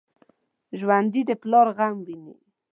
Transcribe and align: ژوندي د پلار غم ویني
ژوندي 0.79 1.21
د 1.29 1.31
پلار 1.41 1.67
غم 1.77 1.95
ویني 2.05 2.35